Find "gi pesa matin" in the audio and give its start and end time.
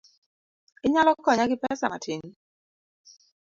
1.49-2.21